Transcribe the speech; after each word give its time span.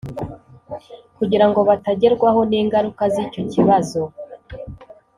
kugira 1.17 1.45
ngo 1.49 1.59
batagerwaho 1.69 2.41
n’ingaruka 2.49 3.03
z’icyo 3.13 3.41
kibazo 3.51 4.01